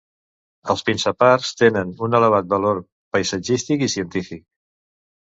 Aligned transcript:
Els 0.73 0.79
pinsapars 0.85 1.51
tenen 1.59 1.91
un 2.07 2.19
elevat 2.19 2.47
valor 2.55 2.79
paisatgístic 3.17 3.85
i 3.89 3.91
científic. 3.97 4.43